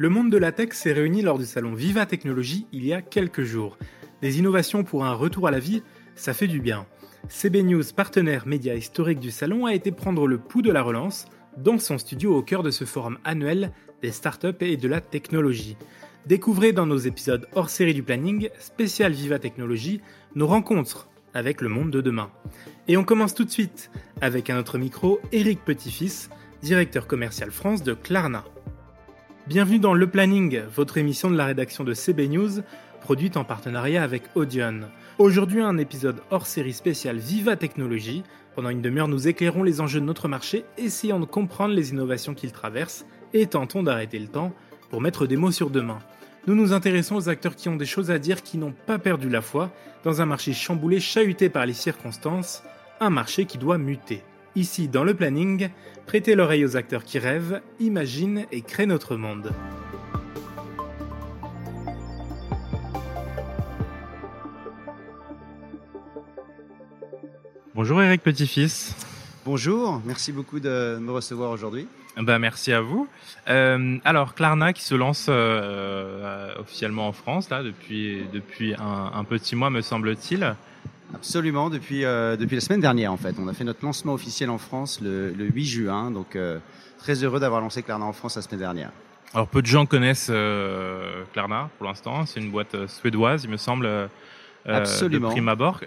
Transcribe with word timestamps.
Le 0.00 0.08
monde 0.08 0.32
de 0.32 0.38
la 0.38 0.50
tech 0.50 0.72
s'est 0.72 0.94
réuni 0.94 1.20
lors 1.20 1.38
du 1.38 1.44
salon 1.44 1.74
Viva 1.74 2.06
Technologie 2.06 2.66
il 2.72 2.86
y 2.86 2.94
a 2.94 3.02
quelques 3.02 3.42
jours. 3.42 3.76
Des 4.22 4.38
innovations 4.38 4.82
pour 4.82 5.04
un 5.04 5.12
retour 5.12 5.46
à 5.46 5.50
la 5.50 5.58
vie, 5.58 5.82
ça 6.14 6.32
fait 6.32 6.46
du 6.46 6.58
bien. 6.58 6.86
CB 7.28 7.64
News, 7.64 7.82
partenaire 7.94 8.46
média 8.46 8.74
historique 8.74 9.20
du 9.20 9.30
salon, 9.30 9.66
a 9.66 9.74
été 9.74 9.92
prendre 9.92 10.26
le 10.26 10.38
pouls 10.38 10.62
de 10.62 10.72
la 10.72 10.80
relance 10.80 11.26
dans 11.58 11.76
son 11.76 11.98
studio 11.98 12.34
au 12.34 12.40
cœur 12.40 12.62
de 12.62 12.70
ce 12.70 12.86
forum 12.86 13.18
annuel 13.24 13.72
des 14.00 14.10
startups 14.10 14.56
et 14.60 14.78
de 14.78 14.88
la 14.88 15.02
technologie. 15.02 15.76
Découvrez 16.24 16.72
dans 16.72 16.86
nos 16.86 16.96
épisodes 16.96 17.46
hors 17.54 17.68
série 17.68 17.92
du 17.92 18.02
planning, 18.02 18.48
spécial 18.58 19.12
Viva 19.12 19.38
Technologie, 19.38 20.00
nos 20.34 20.46
rencontres 20.46 21.10
avec 21.34 21.60
le 21.60 21.68
monde 21.68 21.90
de 21.90 22.00
demain. 22.00 22.30
Et 22.88 22.96
on 22.96 23.04
commence 23.04 23.34
tout 23.34 23.44
de 23.44 23.50
suite 23.50 23.90
avec 24.22 24.48
un 24.48 24.58
autre 24.58 24.78
micro, 24.78 25.20
Eric 25.30 25.62
Petitfils, 25.62 26.30
directeur 26.62 27.06
commercial 27.06 27.50
France 27.50 27.82
de 27.82 27.92
Klarna. 27.92 28.46
Bienvenue 29.50 29.80
dans 29.80 29.94
Le 29.94 30.06
Planning, 30.06 30.60
votre 30.72 30.96
émission 30.96 31.28
de 31.28 31.36
la 31.36 31.44
rédaction 31.44 31.82
de 31.82 31.92
CB 31.92 32.28
News, 32.28 32.60
produite 33.00 33.36
en 33.36 33.42
partenariat 33.42 34.00
avec 34.00 34.22
Audion. 34.36 34.82
Aujourd'hui, 35.18 35.60
un 35.60 35.76
épisode 35.76 36.22
hors 36.30 36.46
série 36.46 36.72
spécial 36.72 37.18
Viva 37.18 37.56
Technologie. 37.56 38.22
Pendant 38.54 38.68
une 38.68 38.80
demi-heure, 38.80 39.08
nous 39.08 39.26
éclairons 39.26 39.64
les 39.64 39.80
enjeux 39.80 39.98
de 39.98 40.04
notre 40.04 40.28
marché, 40.28 40.64
essayant 40.78 41.18
de 41.18 41.24
comprendre 41.24 41.74
les 41.74 41.90
innovations 41.90 42.32
qu'il 42.32 42.52
traverse 42.52 43.04
et 43.32 43.48
tentons 43.48 43.82
d'arrêter 43.82 44.20
le 44.20 44.28
temps 44.28 44.54
pour 44.88 45.00
mettre 45.00 45.26
des 45.26 45.36
mots 45.36 45.50
sur 45.50 45.70
demain. 45.70 45.98
Nous 46.46 46.54
nous 46.54 46.72
intéressons 46.72 47.16
aux 47.16 47.28
acteurs 47.28 47.56
qui 47.56 47.68
ont 47.68 47.74
des 47.74 47.86
choses 47.86 48.12
à 48.12 48.20
dire, 48.20 48.44
qui 48.44 48.56
n'ont 48.56 48.74
pas 48.86 49.00
perdu 49.00 49.28
la 49.28 49.42
foi, 49.42 49.72
dans 50.04 50.22
un 50.22 50.26
marché 50.26 50.52
chamboulé, 50.52 51.00
chahuté 51.00 51.48
par 51.48 51.66
les 51.66 51.72
circonstances, 51.72 52.62
un 53.00 53.10
marché 53.10 53.46
qui 53.46 53.58
doit 53.58 53.78
muter. 53.78 54.22
Ici, 54.60 54.88
dans 54.88 55.04
le 55.04 55.14
planning, 55.14 55.70
prêtez 56.04 56.34
l'oreille 56.34 56.66
aux 56.66 56.76
acteurs 56.76 57.02
qui 57.02 57.18
rêvent, 57.18 57.62
imaginent 57.78 58.44
et 58.52 58.60
créent 58.60 58.84
notre 58.84 59.16
monde. 59.16 59.54
Bonjour 67.74 68.02
Eric 68.02 68.22
Petit-Fils. 68.22 68.94
Bonjour, 69.46 70.02
merci 70.04 70.30
beaucoup 70.30 70.60
de 70.60 70.98
me 71.00 71.10
recevoir 71.10 71.52
aujourd'hui. 71.52 71.88
Ben, 72.18 72.38
merci 72.38 72.74
à 72.74 72.82
vous. 72.82 73.08
Euh, 73.48 73.96
alors, 74.04 74.34
Klarna 74.34 74.74
qui 74.74 74.82
se 74.82 74.94
lance 74.94 75.28
euh, 75.30 75.32
euh, 75.32 76.60
officiellement 76.60 77.08
en 77.08 77.12
France 77.12 77.48
là, 77.48 77.62
depuis, 77.62 78.24
depuis 78.30 78.74
un, 78.74 79.10
un 79.14 79.24
petit 79.24 79.56
mois, 79.56 79.70
me 79.70 79.80
semble-t-il. 79.80 80.54
Absolument, 81.14 81.70
depuis, 81.70 82.04
euh, 82.04 82.36
depuis 82.36 82.54
la 82.54 82.60
semaine 82.60 82.80
dernière 82.80 83.12
en 83.12 83.16
fait. 83.16 83.34
On 83.38 83.48
a 83.48 83.52
fait 83.52 83.64
notre 83.64 83.84
lancement 83.84 84.14
officiel 84.14 84.50
en 84.50 84.58
France 84.58 85.00
le, 85.02 85.30
le 85.32 85.44
8 85.46 85.64
juin, 85.64 86.10
donc 86.10 86.36
euh, 86.36 86.58
très 86.98 87.24
heureux 87.24 87.40
d'avoir 87.40 87.60
lancé 87.60 87.82
Klarna 87.82 88.04
en 88.04 88.12
France 88.12 88.36
la 88.36 88.42
semaine 88.42 88.60
dernière. 88.60 88.90
Alors 89.34 89.46
peu 89.48 89.62
de 89.62 89.66
gens 89.66 89.86
connaissent 89.86 90.30
euh, 90.30 91.24
Klarna 91.32 91.68
pour 91.78 91.86
l'instant, 91.86 92.26
c'est 92.26 92.40
une 92.40 92.50
boîte 92.50 92.74
euh, 92.74 92.86
suédoise 92.88 93.44
il 93.44 93.50
me 93.50 93.56
semble, 93.56 93.88
Absolument. 94.66 95.28
de 95.28 95.32
prime 95.32 95.48
abord. 95.48 95.80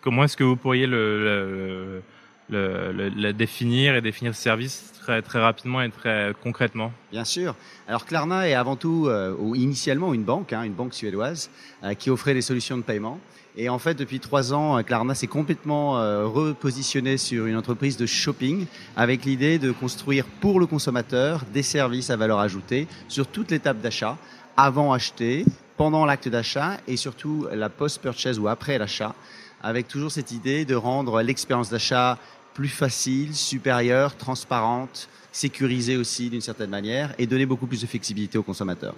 Comment 0.00 0.24
est-ce 0.24 0.36
que 0.36 0.44
vous 0.44 0.56
pourriez 0.56 0.86
le, 0.86 1.24
le, 1.24 1.54
le, 1.54 2.02
le, 2.50 3.32
définir 3.32 3.94
et 3.96 4.00
définir 4.00 4.34
ce 4.34 4.42
service 4.42 4.92
très, 5.00 5.22
très 5.22 5.40
rapidement 5.40 5.80
et 5.80 5.90
très 5.90 6.32
concrètement 6.42 6.92
Bien 7.12 7.24
sûr. 7.24 7.54
Alors 7.86 8.04
Klarna 8.04 8.48
est 8.48 8.54
avant 8.54 8.76
tout, 8.76 9.06
euh, 9.06 9.34
initialement 9.54 10.14
une 10.14 10.24
banque, 10.24 10.52
hein, 10.52 10.62
une 10.62 10.72
banque 10.72 10.94
suédoise, 10.94 11.50
euh, 11.84 11.94
qui 11.94 12.10
offrait 12.10 12.34
des 12.34 12.42
solutions 12.42 12.76
de 12.76 12.82
paiement. 12.82 13.18
Et 13.56 13.68
en 13.68 13.78
fait, 13.78 13.94
depuis 13.94 14.20
trois 14.20 14.54
ans, 14.54 14.80
Klarna 14.84 15.14
s'est 15.14 15.26
complètement 15.26 15.98
euh, 15.98 16.26
repositionné 16.26 17.16
sur 17.16 17.46
une 17.46 17.56
entreprise 17.56 17.96
de 17.96 18.06
shopping 18.06 18.66
avec 18.96 19.24
l'idée 19.24 19.58
de 19.58 19.72
construire 19.72 20.26
pour 20.40 20.60
le 20.60 20.66
consommateur 20.66 21.44
des 21.52 21.62
services 21.62 22.10
à 22.10 22.16
valeur 22.16 22.38
ajoutée 22.38 22.86
sur 23.08 23.26
toute 23.26 23.50
l'étape 23.50 23.80
d'achat, 23.80 24.16
avant 24.56 24.92
acheter, 24.92 25.44
pendant 25.76 26.04
l'acte 26.04 26.28
d'achat 26.28 26.76
et 26.86 26.96
surtout 26.96 27.46
la 27.52 27.68
post-purchase 27.68 28.38
ou 28.38 28.48
après 28.48 28.78
l'achat, 28.78 29.14
avec 29.62 29.88
toujours 29.88 30.12
cette 30.12 30.32
idée 30.32 30.64
de 30.64 30.74
rendre 30.74 31.22
l'expérience 31.22 31.70
d'achat 31.70 32.18
plus 32.58 32.66
facile, 32.66 33.36
supérieure, 33.36 34.16
transparente, 34.16 35.08
sécurisée 35.30 35.96
aussi 35.96 36.28
d'une 36.28 36.40
certaine 36.40 36.70
manière 36.70 37.14
et 37.16 37.28
donner 37.28 37.46
beaucoup 37.46 37.68
plus 37.68 37.80
de 37.80 37.86
flexibilité 37.86 38.36
aux 38.36 38.42
consommateurs. 38.42 38.96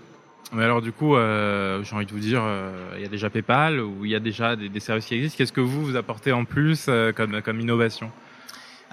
Mais 0.55 0.65
alors 0.65 0.81
du 0.81 0.93
coup, 0.93 1.15
euh, 1.15 1.85
j'ai 1.85 1.95
envie 1.95 2.07
de 2.07 2.11
vous 2.11 2.21
dire, 2.21 2.41
euh, 2.43 2.95
il 2.97 3.03
y 3.03 3.05
a 3.05 3.09
déjà 3.09 3.29
PayPal 3.29 3.81
ou 3.81 4.07
il 4.07 4.13
y 4.13 4.15
a 4.15 4.19
déjà 4.19 4.57
des, 4.57 4.81
services 4.81 5.05
qui 5.05 5.15
existent. 5.15 5.37
Qu'est-ce 5.37 5.53
que 5.53 5.61
vous 5.61 5.85
vous 5.85 5.97
apportez 5.97 6.33
en 6.33 6.47
plus 6.47 6.87
euh, 6.89 7.13
comme, 7.13 7.43
comme 7.43 7.61
innovation? 7.61 8.11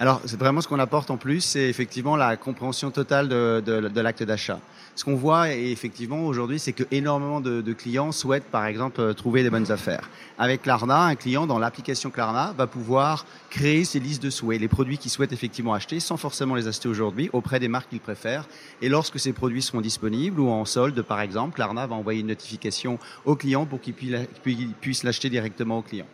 Alors, 0.00 0.20
c'est 0.24 0.38
vraiment 0.38 0.60
ce 0.60 0.68
qu'on 0.68 0.78
apporte 0.78 1.10
en 1.10 1.16
plus, 1.16 1.40
c'est 1.40 1.68
effectivement 1.68 2.14
la 2.14 2.36
compréhension 2.36 2.92
totale 2.92 3.28
de, 3.28 3.60
de, 3.66 3.88
de 3.88 4.00
l'acte 4.00 4.22
d'achat. 4.22 4.60
Ce 4.94 5.04
qu'on 5.04 5.16
voit 5.16 5.52
et 5.52 5.72
effectivement 5.72 6.24
aujourd'hui, 6.24 6.60
c'est 6.60 6.72
que 6.72 6.84
énormément 6.92 7.40
de, 7.40 7.62
de, 7.62 7.72
clients 7.72 8.12
souhaitent, 8.12 8.44
par 8.44 8.66
exemple, 8.66 9.12
trouver 9.14 9.42
des 9.42 9.50
bonnes 9.50 9.72
affaires. 9.72 10.08
Avec 10.38 10.62
Klarna, 10.62 11.02
un 11.02 11.16
client 11.16 11.48
dans 11.48 11.58
l'application 11.58 12.10
Klarna 12.10 12.54
va 12.56 12.68
pouvoir 12.68 13.26
créer 13.50 13.84
ses 13.84 13.98
listes 13.98 14.22
de 14.22 14.30
souhaits, 14.30 14.60
les 14.60 14.68
produits 14.68 14.98
qu'il 14.98 15.10
souhaite 15.10 15.32
effectivement 15.32 15.74
acheter, 15.74 15.98
sans 15.98 16.16
forcément 16.16 16.54
les 16.54 16.68
acheter 16.68 16.88
aujourd'hui, 16.88 17.28
auprès 17.32 17.58
des 17.58 17.68
marques 17.68 17.90
qu'il 17.90 18.00
préfère. 18.00 18.46
Et 18.80 18.88
lorsque 18.88 19.18
ces 19.18 19.32
produits 19.32 19.62
seront 19.62 19.80
disponibles 19.80 20.38
ou 20.38 20.48
en 20.48 20.64
solde, 20.64 21.02
par 21.02 21.20
exemple, 21.20 21.56
Klarna 21.56 21.88
va 21.88 21.96
envoyer 21.96 22.20
une 22.20 22.28
notification 22.28 23.00
au 23.24 23.34
client 23.34 23.66
pour 23.66 23.80
qu'il 23.80 23.94
puisse 23.94 25.02
l'acheter 25.02 25.28
directement 25.28 25.78
au 25.78 25.82
client. 25.82 26.06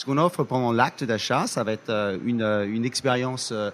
Ce 0.00 0.06
qu'on 0.06 0.16
offre 0.16 0.44
pendant 0.44 0.72
l'acte 0.72 1.04
d'achat, 1.04 1.46
ça 1.46 1.62
va 1.62 1.72
être 1.72 1.90
euh, 1.90 2.16
une, 2.24 2.40
une 2.40 2.86
expérience 2.86 3.50
euh, 3.52 3.70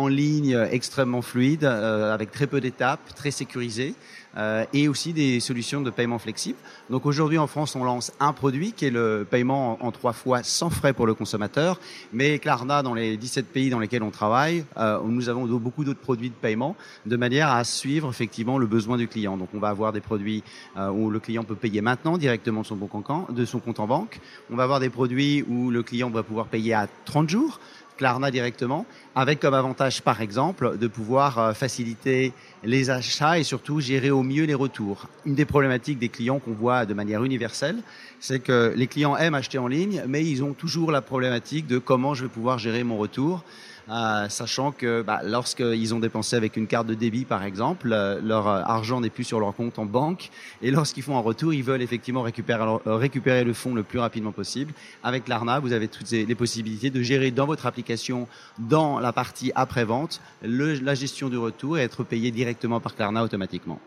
en 0.00 0.08
ligne 0.08 0.56
extrêmement 0.70 1.20
fluide, 1.20 1.64
euh, 1.64 2.14
avec 2.14 2.30
très 2.30 2.46
peu 2.46 2.60
d'étapes, 2.60 3.14
très 3.14 3.30
sécurisée, 3.30 3.94
euh, 4.36 4.64
et 4.72 4.86
aussi 4.86 5.12
des 5.12 5.40
solutions 5.40 5.80
de 5.80 5.90
paiement 5.90 6.20
flexible. 6.20 6.56
Donc 6.88 7.04
aujourd'hui 7.04 7.36
en 7.36 7.48
France, 7.48 7.74
on 7.74 7.82
lance 7.82 8.12
un 8.20 8.32
produit 8.32 8.72
qui 8.72 8.84
est 8.84 8.90
le 8.90 9.26
paiement 9.28 9.76
en, 9.84 9.90
trois 9.90 10.12
fois 10.12 10.44
sans 10.44 10.70
frais 10.70 10.92
pour 10.92 11.04
le 11.04 11.14
consommateur, 11.14 11.80
mais 12.12 12.38
Klarna, 12.38 12.84
dans 12.84 12.94
les 12.94 13.16
17 13.16 13.46
pays 13.46 13.70
dans 13.70 13.80
lesquels 13.80 14.04
on 14.04 14.12
travaille, 14.12 14.64
euh, 14.76 15.00
nous 15.04 15.28
avons 15.28 15.46
beaucoup 15.46 15.82
d'autres 15.82 15.98
produits 15.98 16.30
de 16.30 16.34
paiement, 16.34 16.76
de 17.06 17.16
manière 17.16 17.50
à 17.50 17.64
suivre 17.64 18.08
effectivement 18.08 18.56
le 18.56 18.68
besoin 18.68 18.96
du 18.98 19.08
client. 19.08 19.36
Donc 19.36 19.48
on 19.52 19.58
va 19.58 19.68
avoir 19.68 19.92
des 19.92 20.00
produits 20.00 20.44
euh, 20.76 20.90
où 20.90 21.10
le 21.10 21.18
client 21.18 21.42
peut 21.42 21.56
payer 21.56 21.80
maintenant 21.80 22.16
directement 22.16 22.60
de 22.60 23.44
son 23.44 23.58
compte 23.58 23.80
en 23.80 23.86
banque. 23.88 24.20
On 24.48 24.54
va 24.54 24.62
avoir 24.62 24.78
des 24.78 24.90
produits 24.90 25.44
où 25.48 25.72
le 25.72 25.82
client 25.82 26.08
va 26.08 26.22
pouvoir 26.22 26.46
payer 26.46 26.72
à 26.72 26.86
30 27.04 27.28
jours. 27.28 27.58
Klarna 28.00 28.30
directement, 28.30 28.86
avec 29.14 29.40
comme 29.40 29.52
avantage 29.52 30.00
par 30.00 30.22
exemple 30.22 30.78
de 30.78 30.86
pouvoir 30.86 31.38
euh, 31.38 31.52
faciliter 31.52 32.32
les 32.64 32.88
achats 32.88 33.38
et 33.38 33.42
surtout 33.42 33.78
gérer 33.80 34.10
au 34.10 34.22
mieux 34.22 34.44
les 34.44 34.54
retours. 34.54 35.06
Une 35.26 35.34
des 35.34 35.44
problématiques 35.44 35.98
des 35.98 36.08
clients 36.08 36.38
qu'on 36.38 36.54
voit 36.54 36.86
de 36.86 36.94
manière 36.94 37.22
universelle, 37.24 37.76
c'est 38.18 38.40
que 38.40 38.72
les 38.74 38.86
clients 38.86 39.18
aiment 39.18 39.34
acheter 39.34 39.58
en 39.58 39.66
ligne, 39.66 40.02
mais 40.08 40.24
ils 40.24 40.42
ont 40.42 40.54
toujours 40.54 40.92
la 40.92 41.02
problématique 41.02 41.66
de 41.66 41.76
comment 41.76 42.14
je 42.14 42.22
vais 42.22 42.30
pouvoir 42.30 42.58
gérer 42.58 42.84
mon 42.84 42.96
retour. 42.96 43.44
Euh, 43.90 44.28
sachant 44.28 44.70
que 44.70 45.02
bah, 45.02 45.20
lorsqu'ils 45.24 45.94
ont 45.94 45.98
dépensé 45.98 46.36
avec 46.36 46.56
une 46.56 46.68
carte 46.68 46.86
de 46.86 46.94
débit, 46.94 47.24
par 47.24 47.42
exemple, 47.42 47.92
euh, 47.92 48.20
leur 48.22 48.46
argent 48.46 49.00
n'est 49.00 49.10
plus 49.10 49.24
sur 49.24 49.40
leur 49.40 49.52
compte 49.54 49.80
en 49.80 49.84
banque, 49.84 50.30
et 50.62 50.70
lorsqu'ils 50.70 51.02
font 51.02 51.16
un 51.16 51.20
retour, 51.20 51.52
ils 51.52 51.64
veulent 51.64 51.82
effectivement 51.82 52.22
récupérer, 52.22 52.62
euh, 52.86 53.44
le 53.44 53.52
fonds 53.52 53.74
le 53.74 53.82
plus 53.82 53.98
rapidement 53.98 54.30
possible. 54.30 54.72
Avec 55.02 55.26
l'ARNA, 55.26 55.58
vous 55.58 55.72
avez 55.72 55.88
toutes 55.88 56.10
les 56.10 56.34
possibilités 56.36 56.90
de 56.90 57.02
gérer 57.02 57.32
dans 57.32 57.46
votre 57.46 57.66
application, 57.66 58.28
dans 58.58 59.00
la 59.00 59.12
partie 59.12 59.50
après-vente, 59.56 60.20
la 60.42 60.94
gestion 60.94 61.28
du 61.28 61.38
retour 61.38 61.78
et 61.78 61.82
être 61.82 62.04
payé 62.04 62.30
directement 62.30 62.78
par 62.78 62.94
Klarna 62.94 63.24
automatiquement. 63.24 63.80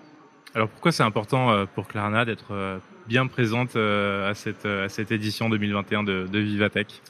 Alors 0.54 0.68
pourquoi 0.68 0.92
c'est 0.92 1.04
important 1.04 1.66
pour 1.74 1.88
Klarna 1.88 2.26
d'être 2.26 2.80
bien 3.08 3.26
présente 3.28 3.76
à 3.76 4.34
cette, 4.34 4.66
à 4.66 4.90
cette 4.90 5.12
édition 5.12 5.50
2021 5.50 6.04
de, 6.04 6.28
de 6.32 6.40
Vivatech? 6.40 7.02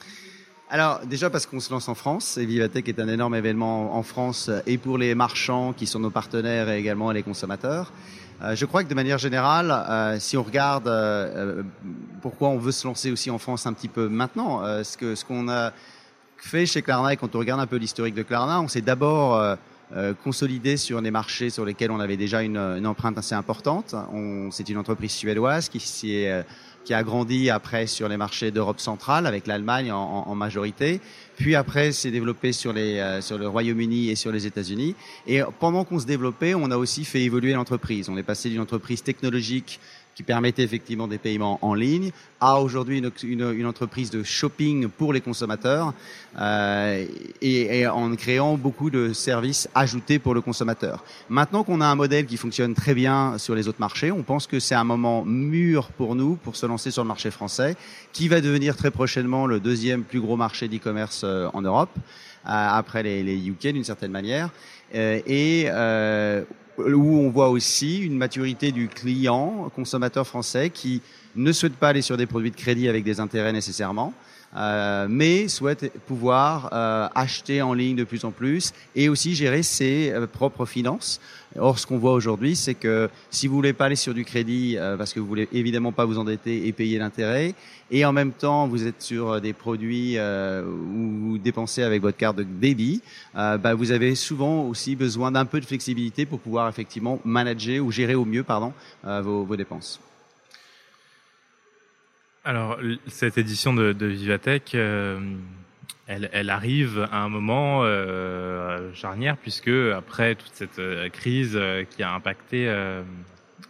Alors 0.70 1.00
déjà 1.06 1.30
parce 1.30 1.46
qu'on 1.46 1.60
se 1.60 1.70
lance 1.70 1.88
en 1.88 1.94
France, 1.94 2.38
et 2.38 2.46
Vivatech 2.46 2.88
est 2.88 2.98
un 2.98 3.08
énorme 3.08 3.34
événement 3.34 3.96
en 3.96 4.02
France 4.02 4.50
et 4.66 4.78
pour 4.78 4.98
les 4.98 5.14
marchands 5.14 5.72
qui 5.72 5.86
sont 5.86 6.00
nos 6.00 6.10
partenaires 6.10 6.70
et 6.70 6.78
également 6.78 7.10
les 7.10 7.22
consommateurs. 7.22 7.92
Euh, 8.42 8.56
je 8.56 8.64
crois 8.64 8.82
que 8.82 8.88
de 8.88 8.94
manière 8.94 9.18
générale, 9.18 9.70
euh, 9.70 10.16
si 10.18 10.36
on 10.36 10.42
regarde 10.42 10.88
euh, 10.88 11.62
pourquoi 12.22 12.48
on 12.48 12.58
veut 12.58 12.72
se 12.72 12.86
lancer 12.86 13.10
aussi 13.10 13.30
en 13.30 13.38
France 13.38 13.66
un 13.66 13.72
petit 13.72 13.88
peu 13.88 14.08
maintenant, 14.08 14.62
ce 14.82 14.96
que 14.96 15.14
ce 15.14 15.24
qu'on 15.24 15.48
a 15.48 15.72
fait 16.38 16.66
chez 16.66 16.82
Klarna 16.82 17.12
et 17.12 17.16
quand 17.16 17.34
on 17.36 17.38
regarde 17.38 17.60
un 17.60 17.66
peu 17.66 17.76
l'historique 17.76 18.14
de 18.14 18.22
Klarna, 18.22 18.60
on 18.60 18.68
s'est 18.68 18.80
d'abord 18.80 19.56
consolidé 20.22 20.76
sur 20.76 21.00
des 21.02 21.10
marchés 21.10 21.50
sur 21.50 21.64
lesquels 21.64 21.90
on 21.90 22.00
avait 22.00 22.16
déjà 22.16 22.42
une, 22.42 22.56
une 22.56 22.86
empreinte 22.86 23.16
assez 23.18 23.34
importante. 23.34 23.94
C'est 24.50 24.68
une 24.68 24.78
entreprise 24.78 25.12
suédoise 25.12 25.68
qui 25.68 25.80
s'est 25.80 26.44
qui 26.84 26.94
a 26.94 27.02
grandi 27.02 27.50
après 27.50 27.86
sur 27.86 28.08
les 28.08 28.16
marchés 28.16 28.50
d'Europe 28.50 28.78
centrale 28.78 29.26
avec 29.26 29.46
l'Allemagne 29.46 29.90
en, 29.90 30.34
majorité. 30.34 31.00
Puis 31.36 31.54
après, 31.54 31.92
s'est 31.92 32.10
développé 32.10 32.52
sur, 32.52 32.72
les, 32.72 33.20
sur 33.20 33.38
le 33.38 33.48
Royaume-Uni 33.48 34.10
et 34.10 34.14
sur 34.14 34.30
les 34.30 34.46
États-Unis. 34.46 34.94
Et 35.26 35.40
pendant 35.60 35.84
qu'on 35.84 35.98
se 35.98 36.06
développait, 36.06 36.54
on 36.54 36.70
a 36.70 36.76
aussi 36.76 37.04
fait 37.04 37.22
évoluer 37.22 37.54
l'entreprise. 37.54 38.08
On 38.08 38.16
est 38.16 38.22
passé 38.22 38.50
d'une 38.50 38.60
entreprise 38.60 39.02
technologique 39.02 39.80
qui 40.14 40.22
permettait 40.22 40.62
effectivement 40.62 41.08
des 41.08 41.18
paiements 41.18 41.58
en 41.62 41.74
ligne, 41.74 42.10
à 42.40 42.60
aujourd'hui 42.60 42.98
une, 42.98 43.10
une, 43.22 43.52
une, 43.52 43.66
entreprise 43.66 44.10
de 44.10 44.22
shopping 44.22 44.88
pour 44.88 45.12
les 45.12 45.20
consommateurs 45.20 45.94
euh, 46.38 47.04
et, 47.40 47.80
et, 47.80 47.86
en 47.86 48.14
créant 48.16 48.56
beaucoup 48.56 48.90
de 48.90 49.12
services 49.12 49.68
ajoutés 49.74 50.18
pour 50.18 50.34
le 50.34 50.40
consommateur. 50.40 51.04
Maintenant 51.28 51.64
qu'on 51.64 51.80
a 51.80 51.86
un 51.86 51.94
modèle 51.94 52.26
qui 52.26 52.36
fonctionne 52.36 52.74
très 52.74 52.94
bien 52.94 53.38
sur 53.38 53.54
les 53.54 53.66
autres 53.66 53.80
marchés, 53.80 54.12
on 54.12 54.22
pense 54.22 54.46
que 54.46 54.60
c'est 54.60 54.74
un 54.74 54.84
moment 54.84 55.24
mûr 55.24 55.88
pour 55.88 56.14
nous 56.14 56.36
pour 56.36 56.56
se 56.56 56.66
lancer 56.66 56.90
sur 56.90 57.02
le 57.02 57.08
marché 57.08 57.30
français, 57.30 57.76
qui 58.12 58.28
va 58.28 58.40
devenir 58.40 58.76
très 58.76 58.90
prochainement 58.90 59.46
le 59.46 59.60
deuxième 59.60 60.02
plus 60.02 60.20
gros 60.20 60.36
marché 60.36 60.68
d'e-commerce 60.68 61.22
euh, 61.24 61.48
en 61.52 61.62
Europe, 61.62 61.90
euh, 61.96 62.50
après 62.50 63.02
les, 63.02 63.22
les 63.22 63.48
UK 63.48 63.68
d'une 63.68 63.84
certaine 63.84 64.10
manière. 64.10 64.50
Euh, 64.94 65.20
et 65.26 65.64
euh, 65.68 66.44
où 66.78 67.18
on 67.18 67.30
voit 67.30 67.50
aussi 67.50 67.98
une 67.98 68.16
maturité 68.16 68.72
du 68.72 68.88
client, 68.88 69.70
consommateur 69.74 70.26
français, 70.26 70.70
qui 70.70 71.02
ne 71.36 71.52
souhaite 71.52 71.74
pas 71.74 71.88
aller 71.88 72.02
sur 72.02 72.16
des 72.16 72.26
produits 72.26 72.50
de 72.50 72.56
crédit 72.56 72.88
avec 72.88 73.04
des 73.04 73.20
intérêts 73.20 73.52
nécessairement, 73.52 74.12
euh, 74.56 75.06
mais 75.10 75.48
souhaite 75.48 75.90
pouvoir 76.06 76.70
euh, 76.72 77.08
acheter 77.14 77.60
en 77.60 77.74
ligne 77.74 77.96
de 77.96 78.04
plus 78.04 78.24
en 78.24 78.30
plus 78.30 78.72
et 78.94 79.08
aussi 79.08 79.34
gérer 79.34 79.64
ses 79.64 80.12
euh, 80.12 80.28
propres 80.28 80.64
finances. 80.64 81.20
Or, 81.58 81.78
ce 81.78 81.86
qu'on 81.86 81.98
voit 81.98 82.12
aujourd'hui, 82.12 82.54
c'est 82.54 82.74
que 82.74 83.10
si 83.30 83.48
vous 83.48 83.56
voulez 83.56 83.72
pas 83.72 83.86
aller 83.86 83.96
sur 83.96 84.14
du 84.14 84.24
crédit, 84.24 84.76
euh, 84.76 84.96
parce 84.96 85.12
que 85.12 85.18
vous 85.18 85.26
voulez 85.26 85.48
évidemment 85.52 85.90
pas 85.90 86.04
vous 86.04 86.18
endetter 86.18 86.68
et 86.68 86.72
payer 86.72 86.98
l'intérêt, 86.98 87.54
et 87.90 88.04
en 88.04 88.12
même 88.12 88.30
temps 88.30 88.68
vous 88.68 88.86
êtes 88.86 89.02
sur 89.02 89.40
des 89.40 89.52
produits 89.52 90.16
où 90.18 91.23
vous 91.34 91.38
dépensez 91.42 91.82
avec 91.82 92.02
votre 92.02 92.16
carte 92.16 92.36
de 92.36 92.44
débit, 92.44 93.02
bah, 93.34 93.74
vous 93.74 93.92
avez 93.92 94.14
souvent 94.14 94.62
aussi 94.64 94.96
besoin 94.96 95.32
d'un 95.32 95.44
peu 95.44 95.60
de 95.60 95.66
flexibilité 95.66 96.26
pour 96.26 96.40
pouvoir 96.40 96.68
effectivement 96.68 97.20
manager 97.24 97.84
ou 97.84 97.90
gérer 97.90 98.14
au 98.14 98.24
mieux 98.24 98.42
pardon 98.42 98.72
vos, 99.02 99.44
vos 99.44 99.56
dépenses. 99.56 100.00
Alors, 102.44 102.78
cette 103.06 103.38
édition 103.38 103.72
de, 103.72 103.92
de 103.92 104.06
Vivatech, 104.06 104.74
euh, 104.74 105.18
elle, 106.06 106.50
arrive 106.50 107.08
à 107.10 107.22
un 107.22 107.28
moment 107.28 107.80
euh, 107.82 108.92
charnière, 108.92 109.36
puisque 109.36 109.68
après 109.68 110.34
toute 110.34 110.52
cette 110.52 110.78
euh, 110.78 111.08
crise 111.08 111.52
euh, 111.54 111.84
qui 111.84 112.02
a 112.02 112.12
impacté 112.12 112.70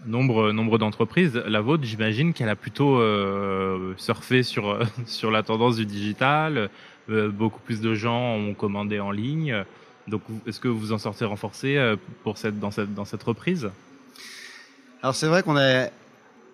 nombre, 0.06 0.50
nombre 0.52 0.78
d'entreprises, 0.78 1.40
la 1.46 1.60
vôtre, 1.60 1.84
j'imagine 1.84 2.32
qu'elle 2.32 2.48
a 2.48 2.56
plutôt 2.56 3.00
surfé 3.96 4.42
sur, 4.42 4.78
sur 5.06 5.30
la 5.30 5.42
tendance 5.42 5.76
du 5.76 5.86
digital. 5.86 6.68
Beaucoup 7.08 7.60
plus 7.60 7.80
de 7.80 7.94
gens 7.94 8.36
ont 8.36 8.54
commandé 8.54 9.00
en 9.00 9.10
ligne. 9.10 9.64
Donc, 10.08 10.22
est-ce 10.46 10.60
que 10.60 10.68
vous 10.68 10.92
en 10.92 10.98
sortez 10.98 11.24
renforcé 11.24 11.96
pour 12.22 12.38
cette, 12.38 12.58
dans, 12.60 12.70
cette, 12.70 12.94
dans 12.94 13.04
cette 13.04 13.22
reprise? 13.22 13.70
Alors 15.02 15.14
c'est 15.14 15.26
vrai 15.26 15.42
qu'on 15.42 15.58
a 15.58 15.90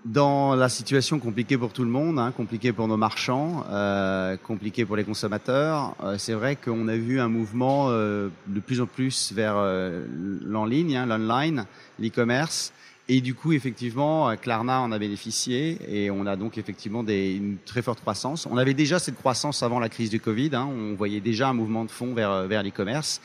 dans 0.05 0.56
la 0.56 0.69
situation 0.69 1.20
compliquée 1.20 1.58
pour 1.58 1.73
tout 1.73 1.85
le 1.85 1.91
monde, 1.91 2.19
hein, 2.19 2.32
compliquée 2.37 2.73
pour 2.73 2.88
nos 2.88 2.97
marchands, 2.97 3.64
euh, 3.70 4.37
compliquée 4.37 4.85
pour 4.85 4.97
les 4.97 5.05
consommateurs, 5.05 5.94
euh, 6.02 6.17
c'est 6.19 6.32
vrai 6.32 6.56
qu'on 6.56 6.88
a 6.88 6.97
vu 6.97 7.20
un 7.20 7.29
mouvement 7.29 7.91
euh, 7.91 8.29
de 8.47 8.61
plus 8.61 8.81
en 8.81 8.87
plus 8.87 9.32
vers 9.32 9.55
euh, 9.56 10.05
l'en 10.44 10.64
ligne, 10.64 10.97
hein, 10.97 11.06
l'online, 11.06 11.67
l'e-commerce. 12.00 12.73
Et 13.12 13.20
du 13.20 13.34
coup, 13.34 13.52
effectivement, 13.52 14.36
Klarna 14.36 14.80
en 14.80 14.92
a 14.92 14.98
bénéficié 15.00 15.78
et 15.88 16.12
on 16.12 16.26
a 16.26 16.36
donc 16.36 16.58
effectivement 16.58 17.02
des, 17.02 17.34
une 17.34 17.56
très 17.66 17.82
forte 17.82 18.00
croissance. 18.00 18.46
On 18.46 18.56
avait 18.56 18.72
déjà 18.72 19.00
cette 19.00 19.16
croissance 19.16 19.64
avant 19.64 19.80
la 19.80 19.88
crise 19.88 20.10
du 20.10 20.20
Covid. 20.20 20.50
Hein, 20.52 20.68
on 20.72 20.94
voyait 20.94 21.18
déjà 21.18 21.48
un 21.48 21.52
mouvement 21.52 21.84
de 21.84 21.90
fond 21.90 22.14
vers, 22.14 22.46
vers 22.46 22.62
l'e-commerce. 22.62 23.20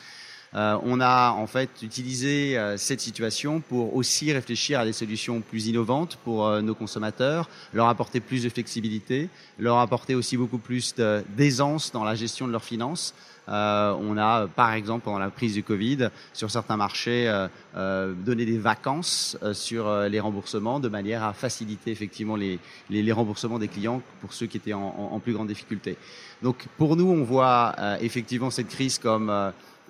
Euh, 0.56 0.78
on 0.84 1.00
a 1.00 1.32
en 1.32 1.46
fait 1.46 1.68
utilisé 1.82 2.56
euh, 2.56 2.78
cette 2.78 3.00
situation 3.00 3.60
pour 3.60 3.94
aussi 3.94 4.32
réfléchir 4.32 4.80
à 4.80 4.86
des 4.86 4.94
solutions 4.94 5.42
plus 5.42 5.66
innovantes 5.66 6.16
pour 6.24 6.46
euh, 6.46 6.62
nos 6.62 6.74
consommateurs, 6.74 7.50
leur 7.74 7.88
apporter 7.88 8.20
plus 8.20 8.42
de 8.42 8.48
flexibilité, 8.48 9.28
leur 9.58 9.78
apporter 9.78 10.14
aussi 10.14 10.38
beaucoup 10.38 10.58
plus 10.58 10.94
d'aisance 11.36 11.92
dans 11.92 12.04
la 12.04 12.14
gestion 12.14 12.46
de 12.46 12.52
leurs 12.52 12.64
finances. 12.64 13.14
on 13.48 14.16
a, 14.18 14.48
par 14.48 14.72
exemple, 14.72 15.04
pendant 15.04 15.18
la 15.18 15.30
crise 15.30 15.54
du 15.54 15.62
Covid, 15.62 16.08
sur 16.32 16.50
certains 16.50 16.76
marchés, 16.76 17.32
donné 17.74 18.44
des 18.44 18.58
vacances 18.58 19.36
sur 19.52 19.88
les 20.08 20.20
remboursements 20.20 20.80
de 20.80 20.88
manière 20.88 21.22
à 21.22 21.32
faciliter 21.32 21.90
effectivement 21.90 22.36
les, 22.36 23.12
remboursements 23.12 23.58
des 23.58 23.68
clients 23.68 24.02
pour 24.20 24.32
ceux 24.32 24.46
qui 24.46 24.56
étaient 24.56 24.74
en, 24.74 25.10
en, 25.12 25.20
plus 25.20 25.32
grande 25.32 25.48
difficulté. 25.48 25.96
Donc, 26.42 26.66
pour 26.76 26.96
nous, 26.96 27.08
on 27.08 27.22
voit 27.22 27.74
effectivement 28.00 28.50
cette 28.50 28.68
crise 28.68 28.98
comme 28.98 29.30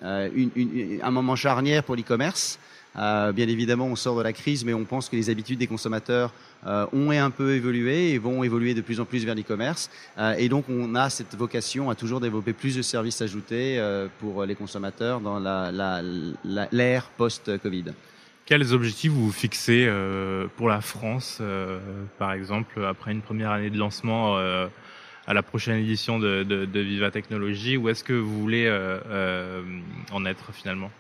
une, 0.02 1.00
un 1.02 1.10
moment 1.10 1.36
charnière 1.36 1.82
pour 1.82 1.96
l'e-commerce. 1.96 2.58
Euh, 2.98 3.32
bien 3.32 3.48
évidemment, 3.48 3.86
on 3.86 3.96
sort 3.96 4.16
de 4.16 4.22
la 4.22 4.32
crise, 4.32 4.64
mais 4.64 4.72
on 4.72 4.84
pense 4.84 5.08
que 5.08 5.16
les 5.16 5.28
habitudes 5.28 5.58
des 5.58 5.66
consommateurs 5.66 6.32
euh, 6.66 6.86
ont 6.92 7.10
un 7.10 7.30
peu 7.30 7.54
évolué 7.54 8.12
et 8.12 8.18
vont 8.18 8.42
évoluer 8.42 8.74
de 8.74 8.80
plus 8.80 9.00
en 9.00 9.04
plus 9.04 9.24
vers 9.24 9.34
l'e-commerce. 9.34 9.90
Euh, 10.18 10.34
et 10.38 10.48
donc, 10.48 10.64
on 10.68 10.94
a 10.94 11.10
cette 11.10 11.34
vocation 11.36 11.90
à 11.90 11.94
toujours 11.94 12.20
développer 12.20 12.52
plus 12.52 12.76
de 12.76 12.82
services 12.82 13.20
ajoutés 13.20 13.78
euh, 13.78 14.08
pour 14.18 14.44
les 14.44 14.54
consommateurs 14.54 15.20
dans 15.20 15.38
l'ère 16.72 17.04
post-Covid. 17.16 17.84
Quels 18.46 18.72
objectifs 18.72 19.12
vous 19.12 19.32
fixez 19.32 19.90
pour 20.56 20.68
la 20.68 20.80
France, 20.80 21.42
par 22.16 22.32
exemple, 22.32 22.84
après 22.84 23.10
une 23.10 23.20
première 23.20 23.50
année 23.50 23.70
de 23.70 23.78
lancement 23.78 24.38
à 25.26 25.34
la 25.34 25.42
prochaine 25.42 25.76
édition 25.76 26.18
de, 26.18 26.44
de, 26.44 26.64
de 26.64 26.80
Viva 26.80 27.10
Technologies 27.10 27.76
Où 27.76 27.88
est-ce 27.88 28.04
que 28.04 28.12
vous 28.12 28.40
voulez 28.40 28.66
euh, 28.66 28.98
euh, 29.08 29.62
en 30.12 30.24
être 30.24 30.52
finalement? 30.52 30.90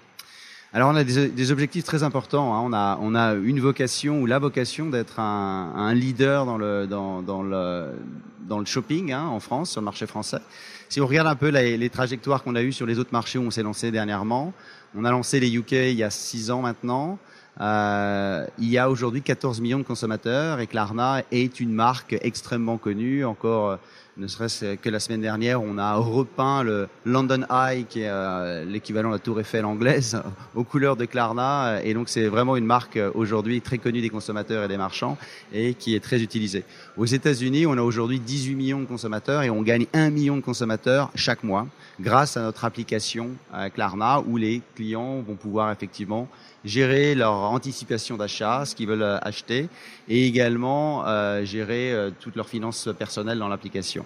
Alors 0.72 0.90
on 0.90 0.96
a 0.96 1.04
des, 1.04 1.52
objectifs 1.52 1.84
très 1.84 2.02
importants. 2.02 2.54
Hein. 2.54 2.98
On, 3.00 3.14
a, 3.14 3.34
une 3.34 3.60
vocation 3.60 4.20
ou 4.20 4.26
la 4.26 4.38
vocation 4.38 4.90
d'être 4.90 5.20
un, 5.20 5.94
leader 5.94 6.44
dans 6.44 6.58
le, 6.58 8.64
shopping 8.66 9.12
hein, 9.12 9.24
en 9.24 9.40
France, 9.40 9.70
sur 9.70 9.80
le 9.80 9.86
marché 9.86 10.06
français. 10.06 10.40
Si 10.88 11.00
on 11.00 11.06
regarde 11.06 11.28
un 11.28 11.36
peu 11.36 11.48
les, 11.48 11.78
les 11.78 11.88
trajectoires 11.88 12.42
qu'on 12.42 12.56
a 12.56 12.62
eues 12.62 12.72
sur 12.72 12.84
les 12.84 12.98
autres 12.98 13.12
marchés 13.12 13.38
où 13.38 13.42
on 13.42 13.50
s'est 13.50 13.62
lancé 13.62 13.90
dernièrement, 13.90 14.52
on 14.94 15.04
a 15.04 15.10
lancé 15.10 15.40
les 15.40 15.54
UK 15.54 15.72
il 15.72 15.92
y 15.92 16.02
a 16.02 16.10
six 16.10 16.50
ans 16.50 16.60
maintenant. 16.60 17.18
Euh, 17.60 18.46
il 18.58 18.68
y 18.68 18.76
a 18.76 18.90
aujourd'hui 18.90 19.22
14 19.22 19.62
millions 19.62 19.78
de 19.78 19.84
consommateurs 19.84 20.60
et 20.60 20.66
Klarna 20.66 21.22
est 21.32 21.58
une 21.58 21.72
marque 21.72 22.14
extrêmement 22.20 22.76
connue. 22.76 23.24
Encore 23.24 23.78
ne 24.18 24.26
serait-ce 24.28 24.76
que 24.76 24.88
la 24.88 24.98
semaine 24.98 25.20
dernière, 25.20 25.62
on 25.62 25.76
a 25.76 25.94
repeint 25.96 26.62
le 26.62 26.88
London 27.04 27.44
Eye, 27.50 27.84
qui 27.84 28.00
est 28.00 28.08
euh, 28.08 28.64
l'équivalent 28.64 29.10
de 29.10 29.14
la 29.14 29.18
Tour 29.18 29.40
Eiffel 29.40 29.66
anglaise, 29.66 30.20
aux 30.54 30.64
couleurs 30.64 30.96
de 30.96 31.04
Klarna. 31.04 31.82
Et 31.84 31.92
donc, 31.92 32.08
c'est 32.08 32.26
vraiment 32.26 32.56
une 32.56 32.64
marque 32.64 32.96
euh, 32.96 33.10
aujourd'hui 33.14 33.60
très 33.60 33.76
connue 33.76 34.00
des 34.00 34.08
consommateurs 34.08 34.64
et 34.64 34.68
des 34.68 34.78
marchands 34.78 35.18
et 35.52 35.74
qui 35.74 35.94
est 35.94 36.00
très 36.00 36.22
utilisée. 36.22 36.64
Aux 36.96 37.04
États-Unis, 37.04 37.66
on 37.66 37.76
a 37.76 37.82
aujourd'hui 37.82 38.18
18 38.18 38.54
millions 38.54 38.80
de 38.80 38.86
consommateurs 38.86 39.42
et 39.42 39.50
on 39.50 39.60
gagne 39.60 39.86
1 39.92 40.08
million 40.08 40.36
de 40.36 40.42
consommateurs 40.42 41.10
chaque 41.14 41.44
mois 41.44 41.66
grâce 42.00 42.38
à 42.38 42.42
notre 42.42 42.64
application 42.64 43.30
euh, 43.54 43.68
Klarna 43.68 44.20
où 44.20 44.38
les 44.38 44.62
clients 44.74 45.20
vont 45.20 45.34
pouvoir 45.34 45.70
effectivement 45.72 46.28
gérer 46.66 47.14
leur 47.14 47.32
anticipation 47.32 48.16
d'achat, 48.16 48.64
ce 48.64 48.74
qu'ils 48.74 48.88
veulent 48.88 49.02
euh, 49.02 49.18
acheter, 49.22 49.68
et 50.08 50.26
également 50.26 51.06
euh, 51.06 51.44
gérer 51.44 51.92
euh, 51.92 52.10
toutes 52.20 52.36
leurs 52.36 52.48
finances 52.48 52.88
personnelles 52.98 53.38
dans 53.38 53.48
l'application. 53.48 54.04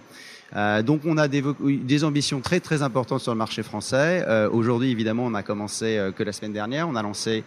Euh, 0.57 0.83
donc 0.83 1.03
on 1.05 1.17
a 1.17 1.29
des, 1.29 1.43
des, 1.61 2.05
ambitions 2.05 2.41
très 2.41 2.61
très 2.61 2.83
importantes 2.83 3.21
sur 3.21 3.33
le 3.33 3.39
marché 3.39 3.63
français. 3.63 4.25
Euh, 4.27 4.51
Aujourd'hui, 4.51 4.91
évidemment, 4.91 5.25
on 5.25 5.35
a 5.35 5.43
commencé 5.43 6.11
que 6.17 6.23
la 6.23 6.33
semaine 6.33 6.53
dernière. 6.53 6.89
On 6.89 6.97
a 6.97 7.03
lancé 7.03 7.45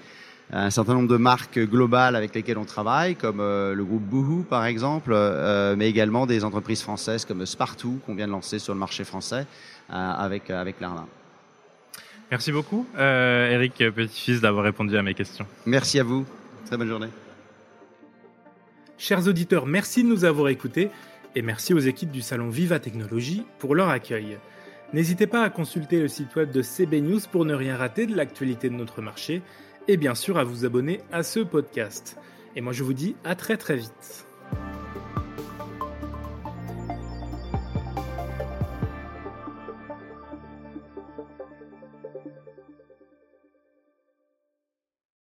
un 0.51 0.69
certain 0.69 0.93
nombre 0.93 1.09
de 1.09 1.17
marques 1.17 1.59
globales 1.59 2.15
avec 2.15 2.33
lesquelles 2.33 2.57
on 2.57 2.65
travaille, 2.65 3.15
comme 3.15 3.39
le 3.39 3.83
groupe 3.83 4.03
Boohoo 4.03 4.43
par 4.43 4.65
exemple, 4.65 5.15
mais 5.77 5.89
également 5.89 6.25
des 6.25 6.43
entreprises 6.43 6.81
françaises 6.81 7.25
comme 7.25 7.45
Spartoo 7.45 7.99
qu'on 8.05 8.13
vient 8.13 8.27
de 8.27 8.31
lancer 8.31 8.59
sur 8.59 8.73
le 8.73 8.79
marché 8.79 9.03
français 9.05 9.47
avec 9.89 10.49
avec 10.49 10.79
l'Arna. 10.81 11.07
Merci 12.33 12.51
beaucoup, 12.51 12.87
euh, 12.97 13.51
Eric 13.51 13.75
Petit-Fils, 13.77 14.41
d'avoir 14.41 14.63
répondu 14.63 14.97
à 14.97 15.03
mes 15.03 15.13
questions. 15.13 15.45
Merci 15.67 15.99
à 15.99 16.03
vous. 16.03 16.25
Très 16.65 16.77
bonne 16.77 16.87
journée. 16.87 17.09
Chers 18.97 19.27
auditeurs, 19.27 19.67
merci 19.67 20.03
de 20.03 20.07
nous 20.07 20.25
avoir 20.25 20.49
écoutés 20.49 20.89
et 21.35 21.43
merci 21.43 21.75
aux 21.75 21.79
équipes 21.79 22.09
du 22.09 22.23
salon 22.23 22.49
Viva 22.49 22.79
Technologie 22.79 23.45
pour 23.59 23.75
leur 23.75 23.89
accueil. 23.89 24.39
N'hésitez 24.93 25.27
pas 25.27 25.43
à 25.43 25.51
consulter 25.51 25.99
le 25.99 26.07
site 26.07 26.35
web 26.35 26.49
de 26.49 26.63
CB 26.63 27.01
News 27.01 27.19
pour 27.31 27.45
ne 27.45 27.53
rien 27.53 27.77
rater 27.77 28.07
de 28.07 28.15
l'actualité 28.15 28.67
de 28.67 28.73
notre 28.73 29.03
marché 29.03 29.43
et 29.87 29.95
bien 29.95 30.15
sûr 30.15 30.39
à 30.39 30.43
vous 30.43 30.65
abonner 30.65 31.01
à 31.11 31.21
ce 31.21 31.39
podcast. 31.39 32.17
Et 32.55 32.61
moi 32.61 32.73
je 32.73 32.83
vous 32.83 32.93
dis 32.93 33.15
à 33.23 33.35
très 33.35 33.57
très 33.57 33.75
vite. 33.75 34.25